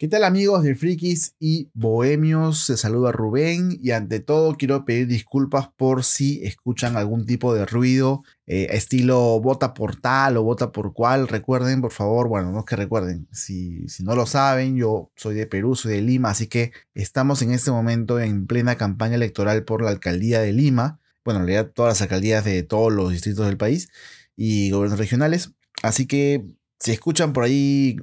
[0.00, 2.64] ¿Qué tal amigos de Frikis y Bohemios?
[2.64, 7.66] Se saluda Rubén y ante todo quiero pedir disculpas por si escuchan algún tipo de
[7.66, 11.28] ruido eh, estilo vota por tal o vota por cual.
[11.28, 15.34] Recuerden, por favor, bueno, no es que recuerden, si, si no lo saben, yo soy
[15.34, 19.64] de Perú, soy de Lima, así que estamos en este momento en plena campaña electoral
[19.64, 20.98] por la alcaldía de Lima.
[21.26, 23.90] Bueno, en realidad todas las alcaldías de todos los distritos del país
[24.34, 25.52] y gobiernos regionales.
[25.82, 26.46] Así que
[26.80, 27.96] si escuchan por ahí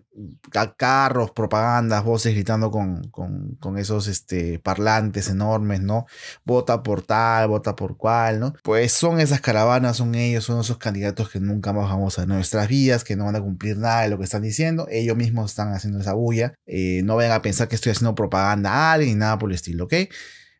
[0.77, 6.05] carros, propagandas, voces gritando con, con, esos este, parlantes enormes, ¿no?
[6.45, 8.53] Vota por tal, vota por cual, ¿no?
[8.61, 12.67] Pues son esas caravanas, son ellos, son esos candidatos que nunca más vamos a nuestras
[12.67, 14.87] vidas, que no van a cumplir nada de lo que están diciendo.
[14.91, 16.53] Ellos mismos están haciendo esa bulla.
[16.67, 19.85] Eh, no vayan a pensar que estoy haciendo propaganda a alguien nada por el estilo,
[19.85, 19.93] ¿ok?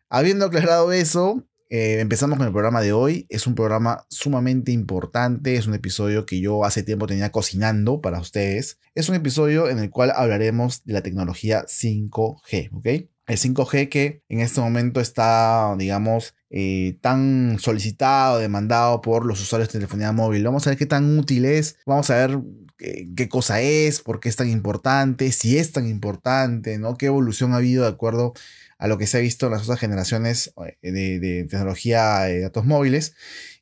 [0.09, 3.25] Habiendo aclarado eso, eh, empezamos con el programa de hoy.
[3.29, 5.55] Es un programa sumamente importante.
[5.55, 8.79] Es un episodio que yo hace tiempo tenía cocinando para ustedes.
[8.95, 13.09] Es un episodio en el cual hablaremos de la tecnología 5G, ¿ok?
[13.27, 19.69] El 5G que en este momento está, digamos, eh, tan solicitado, demandado por los usuarios
[19.69, 20.43] de telefonía móvil.
[20.43, 21.77] Vamos a ver qué tan útil es.
[21.85, 22.39] Vamos a ver
[22.77, 26.95] qué, qué, cosa es, por qué es tan importante, si es tan importante, ¿no?
[26.97, 28.33] Qué evolución ha habido de acuerdo
[28.77, 32.65] a lo que se ha visto en las otras generaciones eh, de, tecnología de datos
[32.65, 33.15] móviles.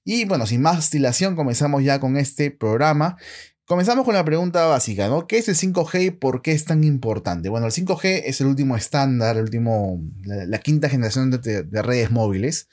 [0.03, 3.17] Y bueno, sin más dilación, comenzamos ya con este programa.
[3.67, 5.25] Comenzamos con la pregunta básica, ¿no?
[5.25, 7.49] ¿Qué es el 5G y por qué es tan importante?
[7.49, 12.11] Bueno, el 5G es el último estándar, el último, la, quinta generación de, de redes
[12.11, 12.69] móviles,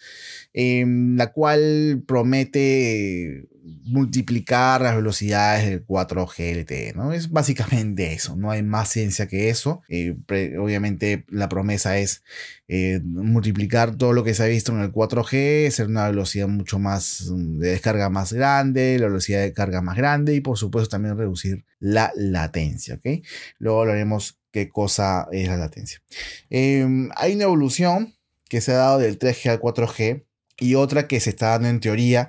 [0.52, 3.48] em, la cual promete
[3.84, 7.12] multiplicar las velocidades del 4G LTE, ¿no?
[7.12, 9.82] Es básicamente eso, no hay más ciencia que eso.
[9.88, 10.16] Eh,
[10.58, 12.22] obviamente la promesa es
[12.68, 16.78] eh, multiplicar todo lo que se ha visto en el 4G, ser una velocidad mucho
[16.78, 20.90] más mm, de descarga más grande, la velocidad de carga más grande y por supuesto
[20.90, 23.22] también reducir la latencia, ¿ok?
[23.58, 26.02] Luego hablaremos qué cosa es la latencia.
[26.50, 28.14] Em, hay una evolución
[28.48, 30.24] que se ha dado del 3G al 4G
[30.58, 32.28] y otra que se está dando en teoría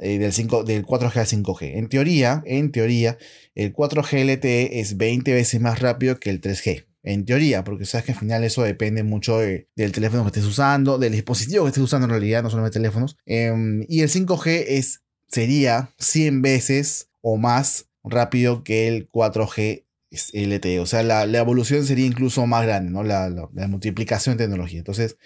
[0.00, 1.76] eh, del, 5, del 4G al 5G.
[1.76, 3.18] En teoría, en teoría,
[3.54, 6.86] el 4G LTE es 20 veces más rápido que el 3G.
[7.02, 10.98] En teoría, porque sabes que al final eso depende mucho del teléfono que estés usando,
[10.98, 13.16] del dispositivo que estés usando en realidad, no solamente teléfonos.
[13.26, 19.84] Em, y el 5G es, sería 100 veces o más rápido que el 4G
[20.32, 20.80] LTE.
[20.80, 23.04] O sea, la, evolución sería incluso más grande, ¿no?
[23.04, 24.78] La, la multiplicación de tecnología.
[24.78, 25.16] Entonces,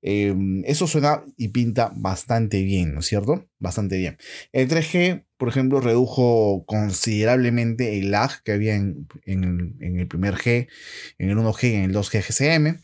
[0.00, 3.48] Em, eso suena y pinta bastante bien, ¿no es cierto?
[3.58, 4.16] Bastante bien.
[4.52, 10.68] El 3G, por ejemplo, redujo considerablemente el lag que había en, el primer G,
[11.18, 12.80] en el 1G y en el 2G GSM.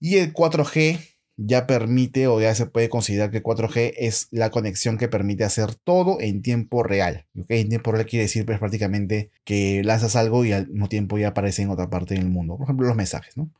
[0.00, 0.98] Y el 4G
[1.36, 5.74] ya permite o ya se puede considerar que 4G es la conexión que permite hacer
[5.74, 7.26] todo en tiempo real.
[7.48, 11.28] En tiempo real quiere decir pues, prácticamente que lanzas algo y al mismo tiempo ya
[11.28, 12.56] aparece en otra parte del mundo.
[12.56, 13.50] Por ejemplo, los mensajes, ¿no?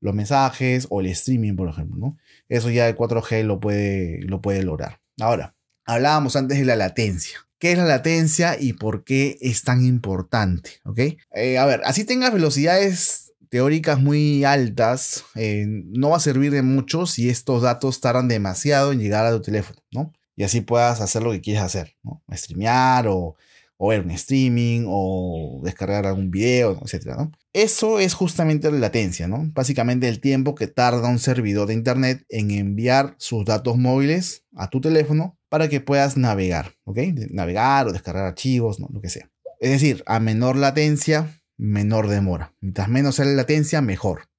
[0.00, 2.16] Los mensajes o el streaming, por ejemplo, ¿no?
[2.48, 5.00] Eso ya el 4G lo puede, lo puede lograr.
[5.20, 7.38] Ahora, hablábamos antes de la latencia.
[7.58, 10.70] ¿Qué es la latencia y por qué es tan importante?
[10.84, 10.98] ¿Ok?
[11.34, 16.62] Eh, a ver, así tengas velocidades teóricas muy altas, eh, no va a servir de
[16.62, 20.12] mucho si estos datos tardan demasiado en llegar a tu teléfono, ¿no?
[20.36, 22.22] Y así puedas hacer lo que quieres hacer, ¿no?
[22.32, 23.36] Streamear o
[23.82, 27.30] o ver un streaming o descargar algún video, etc.
[27.54, 29.50] Eso es justamente la latencia, ¿no?
[29.54, 34.68] Básicamente el tiempo que tarda un servidor de internet en enviar sus datos móviles a
[34.68, 36.98] tu teléfono para que puedas navegar, ¿ok?
[37.30, 38.88] Navegar o descargar archivos, ¿no?
[38.92, 39.30] Lo que sea.
[39.60, 42.54] Es decir, a menor latencia, menor demora.
[42.60, 44.29] Mientras menos sea la latencia, mejor.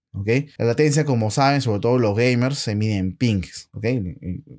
[0.57, 3.69] La latencia, como saben, sobre todo los gamers, se mide en pings,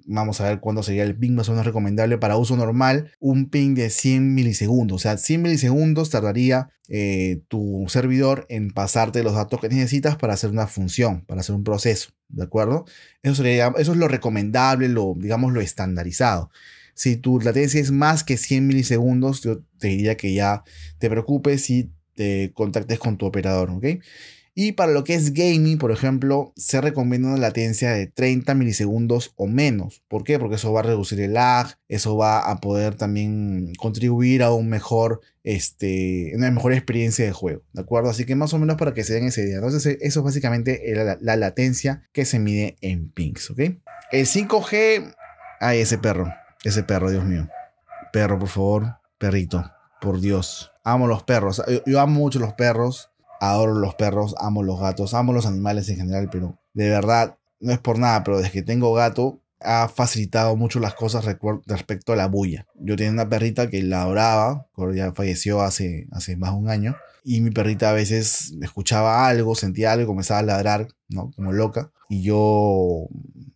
[0.07, 3.13] Vamos a ver cuándo sería el ping más o menos recomendable para uso normal.
[3.21, 9.23] Un ping de 100 milisegundos, o sea, 100 milisegundos tardaría eh, tu servidor en pasarte
[9.23, 12.87] los datos que necesitas para hacer una función, para hacer un proceso, ¿de acuerdo?
[13.23, 16.51] Eso, sería, eso es lo recomendable, lo, digamos, lo estandarizado.
[16.95, 20.65] Si tu latencia es más que 100 milisegundos, yo te diría que ya
[20.99, 23.85] te preocupes y te contactes con tu operador, ¿ok?
[24.55, 29.33] Y para lo que es gaming, por ejemplo, se recomienda una latencia de 30 milisegundos
[29.37, 30.03] o menos.
[30.09, 30.39] ¿Por qué?
[30.39, 34.69] Porque eso va a reducir el lag, eso va a poder también contribuir a un
[34.69, 37.63] mejor, este, una mejor experiencia de juego.
[37.73, 38.11] ¿De acuerdo?
[38.11, 39.57] Así que más o menos para que se den ese día.
[39.57, 43.61] Entonces, eso es básicamente la, la latencia que se mide en pings, ¿ok?
[44.11, 45.15] El 5G.
[45.61, 46.31] Ay, ese perro.
[46.63, 47.49] Ese perro, Dios mío.
[48.13, 48.97] Perro, por favor.
[49.17, 49.65] Perrito.
[50.03, 50.73] Por Dios.
[50.85, 51.63] Amo los perros.
[51.87, 53.12] yo amo mucho los perros
[53.43, 57.73] adoro los perros, amo los gatos, amo los animales en general, pero de verdad, no
[57.73, 61.25] es por nada, pero desde que tengo gato ha facilitado mucho las cosas
[61.67, 62.67] respecto a la bulla.
[62.77, 67.41] Yo tenía una perrita que la adoraba, ya falleció hace, más de un año, y
[67.41, 71.33] mi perrita a veces escuchaba algo, sentía algo, comenzaba a ladrar, ¿no?
[71.33, 71.91] Como loca.
[72.09, 73.09] Y yo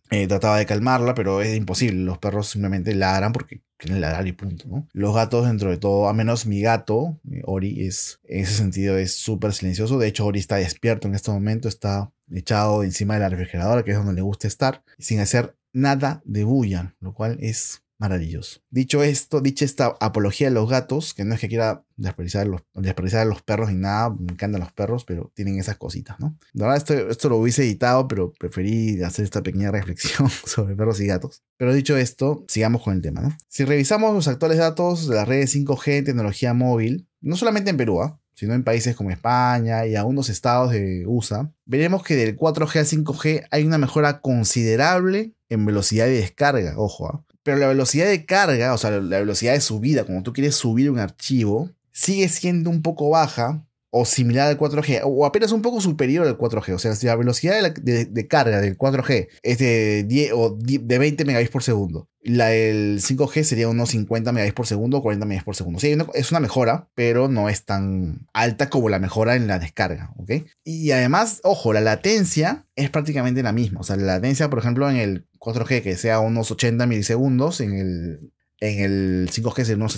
[0.09, 2.03] eh, trataba de calmarla, pero es imposible.
[2.03, 4.87] Los perros simplemente ladran porque quieren ladrar y punto, ¿no?
[4.93, 8.97] Los gatos, dentro de todo, a menos mi gato, eh, Ori, es, en ese sentido
[8.97, 9.97] es súper silencioso.
[9.97, 13.91] De hecho, Ori está despierto en este momento, está echado encima de la refrigeradora, que
[13.91, 18.61] es donde le gusta estar, sin hacer nada de bulla, lo cual es maravilloso.
[18.69, 22.61] Dicho esto, dicha esta apología de los gatos, que no es que quiera despreciar los,
[22.73, 26.37] despreciar los perros ni nada, me encantan los perros, pero tienen esas cositas, ¿no?
[26.53, 30.99] La verdad, esto, esto lo hubiese editado, pero preferí hacer esta pequeña reflexión sobre perros
[30.99, 31.43] y gatos.
[31.57, 33.37] Pero dicho esto, sigamos con el tema, ¿no?
[33.47, 37.77] Si revisamos los actuales datos de las redes 5G en tecnología móvil, no solamente en
[37.77, 38.19] Perú, ¿ah?
[38.35, 42.85] sino en países como España y algunos estados de USA, veremos que del 4G al
[42.85, 47.25] 5G hay una mejora considerable en velocidad de descarga, ojo, ¿ah?
[47.47, 50.91] Pero la velocidad de carga, o sea, la velocidad de subida, como tú quieres subir
[50.91, 55.81] un archivo, sigue siendo un poco baja o similar al 4G, o apenas un poco
[55.81, 56.73] superior al 4G.
[56.73, 61.25] O sea, si la velocidad de, carga del 4G es de, 10, o de 20
[61.25, 65.45] megabits por segundo, la del 5G sería unos 50 megabits por segundo o 40 megabits
[65.45, 65.79] por segundo.
[65.79, 70.11] Sí, es una mejora, pero no es tan alta como la mejora en la descarga,
[70.17, 70.31] ¿ok?
[70.63, 73.79] Y además, ojo, la latencia es prácticamente la misma.
[73.79, 77.73] O sea, la latencia, por ejemplo, en el 4G, que sea unos 80 milisegundos, en
[77.73, 79.93] el en el 5G es unos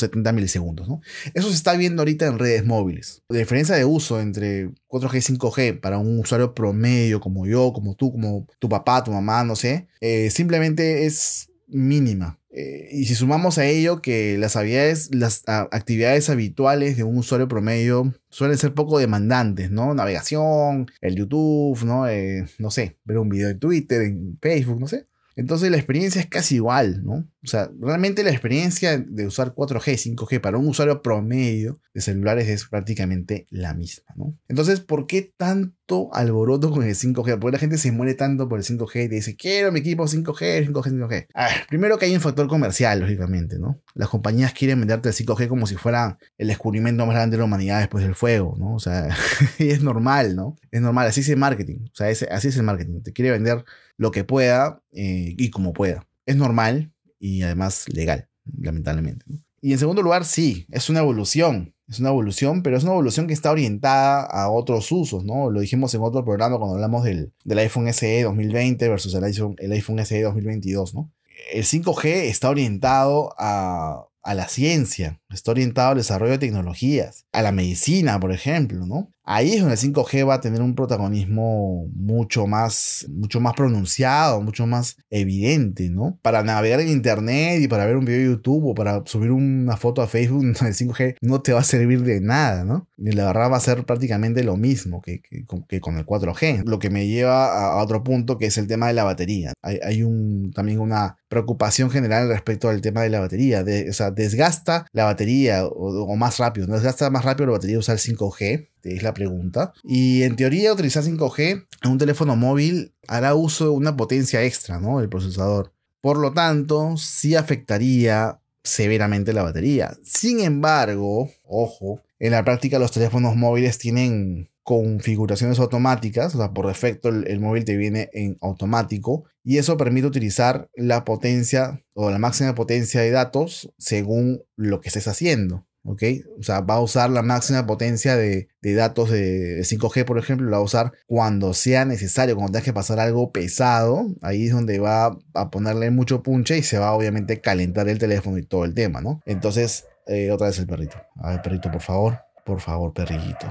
[0.00, 0.88] 70, milisegundos.
[0.88, 1.00] ¿no?
[1.32, 3.22] Eso se está viendo ahorita en redes móviles.
[3.28, 7.94] La diferencia de uso entre 4G y 5G para un usuario promedio como yo, como
[7.94, 12.38] tú, como tu papá, tu mamá, no sé, eh, simplemente es mínima.
[12.56, 17.48] Eh, y si sumamos a ello que las habilidades, las actividades habituales de un usuario
[17.48, 19.92] promedio suelen ser poco demandantes, ¿no?
[19.92, 22.08] Navegación, el YouTube, ¿no?
[22.08, 25.06] Eh, no sé, ver un video en Twitter, en Facebook, no sé.
[25.36, 27.28] Entonces la experiencia es casi igual, ¿no?
[27.42, 32.48] O sea, realmente la experiencia de usar 4G, 5G para un usuario promedio de celulares
[32.48, 34.38] es prácticamente la misma, ¿no?
[34.48, 35.74] Entonces, ¿por qué tanto
[36.12, 37.38] alboroto con el 5G?
[37.38, 40.68] Porque la gente se muere tanto por el 5G y dice, quiero mi equipo 5G,
[40.68, 41.66] 5G, 5G.
[41.68, 43.80] primero que hay un factor comercial, lógicamente, ¿no?
[43.94, 47.44] Las compañías quieren venderte el 5G como si fuera el descubrimiento más grande de la
[47.44, 48.74] humanidad después del fuego, ¿no?
[48.74, 49.08] O sea,
[49.58, 50.56] y es normal, ¿no?
[50.70, 51.86] Es normal, así es el marketing.
[51.92, 53.02] O sea, así es el marketing.
[53.02, 53.64] Te quiere vender
[53.96, 56.06] lo que pueda eh, y como pueda.
[56.26, 58.28] Es normal y además legal,
[58.60, 59.24] lamentablemente.
[59.60, 61.73] Y en segundo lugar, sí, es una evolución.
[61.88, 65.50] Es una evolución, pero es una evolución que está orientada a otros usos, ¿no?
[65.50, 69.56] Lo dijimos en otro programa cuando hablamos del, del iPhone SE 2020 versus el iPhone,
[69.58, 71.12] el iPhone SE 2022, ¿no?
[71.52, 77.42] El 5G está orientado a, a la ciencia, está orientado al desarrollo de tecnologías, a
[77.42, 79.12] la medicina, por ejemplo, ¿no?
[79.26, 84.42] Ahí es donde el 5G va a tener un protagonismo mucho más, mucho más pronunciado,
[84.42, 86.18] mucho más evidente, ¿no?
[86.20, 89.78] Para navegar en Internet y para ver un video de YouTube o para subir una
[89.78, 92.86] foto a Facebook, el 5G no te va a servir de nada, ¿no?
[92.98, 96.64] Y la verdad va a ser prácticamente lo mismo que, con el 4G.
[96.66, 99.54] Lo que me lleva a, otro punto que es el tema de la batería.
[99.62, 103.64] Hay, un, también una preocupación general respecto al tema de la batería.
[103.88, 108.68] o sea, desgasta la batería o, más rápido, desgasta más rápido la batería usar 5G
[108.84, 109.72] es la pregunta.
[109.82, 114.80] Y en teoría utilizar 5G en un teléfono móvil hará uso de una potencia extra,
[114.80, 115.00] ¿no?
[115.00, 115.72] Del procesador.
[116.00, 119.96] Por lo tanto, sí afectaría severamente la batería.
[120.02, 126.66] Sin embargo, ojo, en la práctica los teléfonos móviles tienen configuraciones automáticas, o sea, por
[126.66, 132.10] defecto el, el, móvil te viene en automático y eso permite utilizar la potencia o
[132.10, 135.66] la máxima potencia de datos según lo que estés haciendo.
[135.84, 136.02] ¿Ok?
[136.38, 140.56] O sea, va a usar la máxima potencia de, datos de, 5G, por ejemplo, la
[140.56, 144.78] va a usar cuando sea necesario, cuando tenga que pasar algo pesado, ahí es donde
[144.78, 148.74] va a ponerle mucho punche y se va obviamente calentar el teléfono y todo el
[148.74, 149.20] tema, ¿no?
[149.26, 150.96] Entonces, eh, otra vez el perrito.
[151.16, 153.46] A ver, perrito, por favor, por favor, perrillito.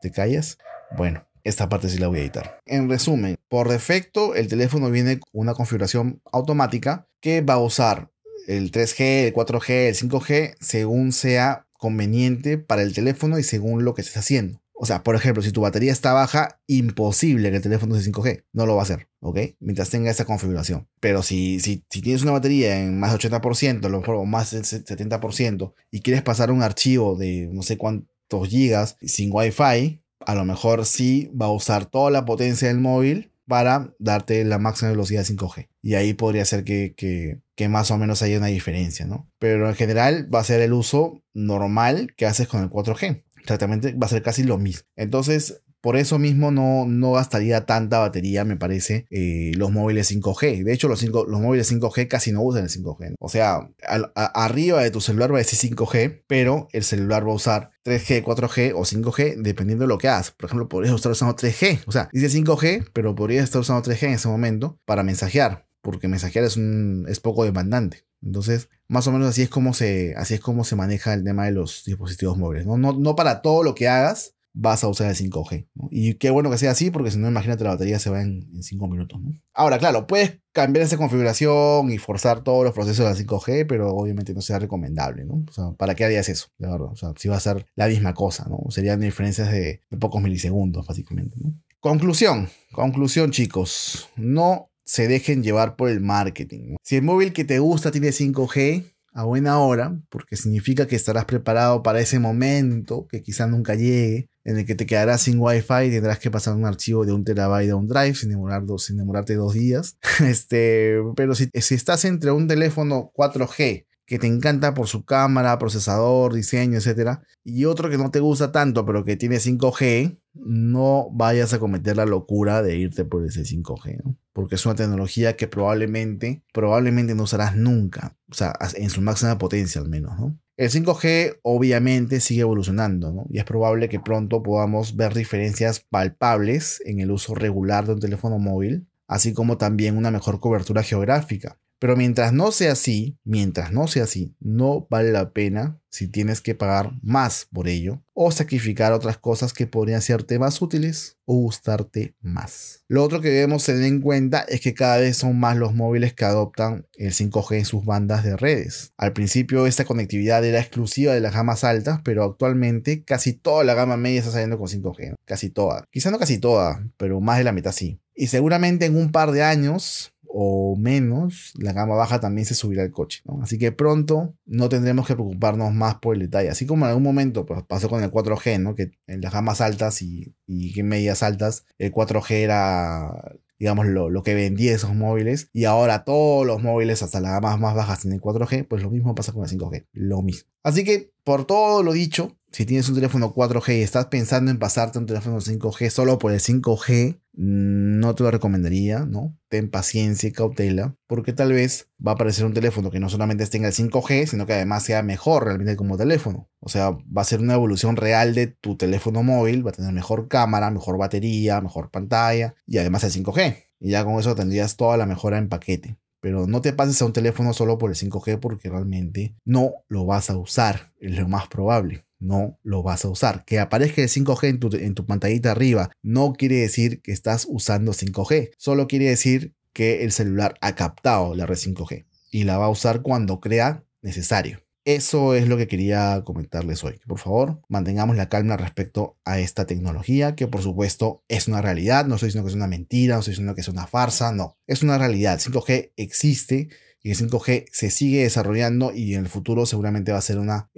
[0.00, 0.58] ¿Te callas?
[0.96, 2.58] Bueno, esta parte sí la voy a editar.
[2.66, 8.10] En resumen, por defecto el teléfono viene con una configuración automática que va a usar
[8.46, 13.94] el 3G, el 4G, el 5G, según sea conveniente para el teléfono y según lo
[13.94, 14.60] que estés haciendo.
[14.76, 18.44] O sea, por ejemplo, si tu batería está baja, imposible que el teléfono sea 5G.
[18.52, 19.38] No lo va a hacer, ¿ok?
[19.60, 20.88] Mientras tenga esa configuración.
[21.00, 24.50] Pero si, si, si tienes una batería en más de 80%, a lo mejor más
[24.50, 30.34] del 70%, y quieres pasar un archivo de no sé cuántos gigas sin Wi-Fi, a
[30.34, 34.90] lo mejor sí va a usar toda la potencia del móvil para darte la máxima
[34.90, 35.68] velocidad 5G.
[35.82, 39.30] Y ahí podría ser que, más o menos haya una diferencia, ¿no?
[39.38, 43.24] Pero en general va a ser el uso normal que haces con el 4G.
[43.38, 44.86] Exactamente, va a ser casi lo mismo.
[44.96, 50.64] Entonces, por eso mismo no, no gastaría tanta batería, me parece, eh, los móviles 5G.
[50.64, 53.16] De hecho, los, los móviles 5G casi no usan el 5G.
[53.20, 53.68] O sea,
[54.14, 58.24] arriba de tu celular va a decir 5G, pero el celular va a usar 3G,
[58.24, 60.30] 4G o 5G, dependiendo de lo que hagas.
[60.30, 61.82] Por ejemplo, podrías estar usando 3G.
[61.84, 66.08] O sea, dice 5G, pero podrías estar usando 3G en ese momento para mensajear, porque
[66.08, 68.04] mensajear es, un, es poco demandante.
[68.22, 71.44] Entonces, más o menos así es como se, así es como se maneja el tema
[71.44, 72.66] de los dispositivos móviles.
[72.66, 75.66] No, no, no para todo lo que hagas, vas a usar el 5G.
[75.90, 78.62] Y qué bueno que sea así, porque si no, imagínate, la batería se va en,
[78.62, 79.20] 5 minutos.
[79.52, 84.32] Ahora, claro, puedes cambiar esa configuración y forzar todos los procesos de 5G, pero obviamente
[84.32, 85.44] no sea recomendable, ¿no?
[85.46, 86.46] O sea, ¿para qué harías eso?
[86.56, 88.58] De verdad, o sea, si va a ser la misma cosa, ¿no?
[88.70, 91.36] Serían diferencias de, pocos milisegundos, básicamente,
[91.80, 94.08] Conclusión, conclusión, chicos.
[94.16, 96.76] No se dejen llevar por el marketing.
[96.82, 101.24] Si el móvil que te gusta tiene 5G, a buena hora, porque significa que estarás
[101.24, 105.84] preparado para ese momento que quizá nunca llegue, en el que te quedarás sin wifi
[105.86, 108.84] y tendrás que pasar un archivo de un terabyte a un drive sin, demorar dos,
[108.84, 109.96] sin demorarte dos días.
[110.24, 115.58] Este, pero si, si estás entre un teléfono 4G que te encanta por su cámara,
[115.58, 117.20] procesador, diseño, etc.
[117.42, 121.96] Y otro que no te gusta tanto, pero que tiene 5G, no vayas a cometer
[121.96, 127.22] la locura de irte por ese 5G, porque es una tecnología que probablemente, probablemente no
[127.22, 130.38] usarás nunca, o sea, en su máxima potencia al menos, ¿no?
[130.56, 133.26] El 5G obviamente sigue evolucionando.
[133.28, 138.00] Y es probable que pronto podamos ver diferencias palpables en el uso regular de un
[138.00, 141.58] teléfono móvil, así como también una mejor cobertura geográfica.
[141.84, 146.40] Pero mientras no sea así, mientras no sea así, no vale la pena si tienes
[146.40, 151.34] que pagar más por ello o sacrificar otras cosas que podrían serte más útiles o
[151.34, 152.84] gustarte más.
[152.88, 156.14] Lo otro que debemos tener en cuenta es que cada vez son más los móviles
[156.14, 158.94] que adoptan el 5G en sus bandas de redes.
[158.96, 163.74] Al principio esta conectividad era exclusiva de las gamas altas, pero actualmente casi toda la
[163.74, 165.84] gama media está saliendo con 5G, casi toda.
[165.90, 168.00] Quizá no casi toda, pero más de la mitad sí.
[168.14, 172.82] Y seguramente en un par de años o menos, la gama baja también se subirá
[172.82, 173.22] al coche.
[173.40, 176.50] Así que pronto no tendremos que preocuparnos más por el detalle.
[176.50, 178.74] Así como en algún momento pues, pasó con el 4G, ¿no?
[178.74, 184.22] que en las gamas altas y, y medias altas el 4G era digamos, lo, lo,
[184.24, 185.48] que vendía esos móviles.
[185.52, 188.66] Y ahora todos los móviles, hasta las gamas más bajas, tienen 4G.
[188.66, 189.86] Pues lo mismo pasa con el 5G.
[189.92, 190.50] Lo mismo.
[190.62, 194.58] Así que, por todo lo dicho, si tienes un teléfono 4G y estás pensando en
[194.58, 199.36] pasarte un teléfono 5G solo por el 5G, no te lo recomendaría, ¿no?
[199.48, 203.46] Ten paciencia y cautela, porque tal vez va a aparecer un teléfono que no solamente
[203.46, 206.48] tenga el 5G, sino que además sea mejor realmente como teléfono.
[206.60, 209.92] O sea, va a ser una evolución real de tu teléfono móvil, va a tener
[209.92, 213.64] mejor cámara, mejor batería, mejor pantalla y además el 5G.
[213.80, 215.98] Y ya con eso tendrías toda la mejora en paquete.
[216.20, 220.06] Pero no te pases a un teléfono solo por el 5G porque realmente no lo
[220.06, 223.44] vas a usar, es lo más probable no lo vas a usar.
[223.44, 227.92] Que aparezca el 5G en tu, en pantallita arriba no quiere decir que estás usando
[227.92, 232.66] 5G, solo quiere decir que el celular ha captado la red 5G y la va
[232.66, 234.64] a usar cuando crea necesario.
[234.84, 237.00] Eso es lo que quería comentarles hoy.
[237.06, 242.04] Por favor, mantengamos la calma respecto a esta tecnología, que por supuesto es una realidad.
[242.06, 244.58] No estoy diciendo que es una mentira, no estoy diciendo que es una farsa, no.
[244.66, 245.40] Es una realidad.
[245.40, 246.68] 5G existe
[247.02, 250.70] y el 5G se sigue desarrollando y en el futuro seguramente va a ser una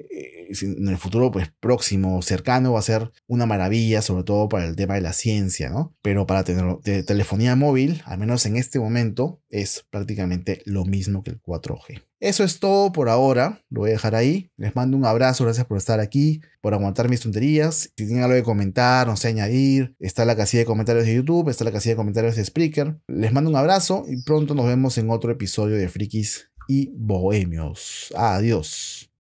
[0.62, 4.76] en el futuro pues próximo, cercano, va a ser una maravilla, sobre todo para el
[4.76, 5.94] tema de la ciencia, ¿no?
[6.02, 11.30] Pero para tener telefonía móvil, al menos en este momento, es prácticamente lo mismo que
[11.30, 12.02] el 4G.
[12.20, 14.50] Eso es todo por ahora, lo voy a dejar ahí.
[14.56, 17.90] Les mando un abrazo, gracias por estar aquí, por aguantar mis tonterías.
[17.96, 21.50] Si tienen algo de comentar, no sé, añadir, está la casilla de comentarios de YouTube,
[21.50, 22.98] está la casilla de comentarios de Spreaker.
[23.06, 28.12] Les mando un abrazo y pronto nos vemos en otro episodio de Frikis y Bohemios.
[28.16, 29.10] Adiós.